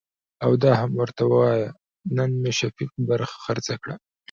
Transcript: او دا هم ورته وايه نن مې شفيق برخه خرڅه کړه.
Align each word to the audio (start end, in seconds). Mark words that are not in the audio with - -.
او 0.43 0.51
دا 0.63 0.71
هم 0.81 0.91
ورته 1.01 1.23
وايه 1.33 1.69
نن 2.15 2.29
مې 2.41 2.51
شفيق 2.59 2.91
برخه 3.09 3.37
خرڅه 3.45 3.75
کړه. 3.81 3.95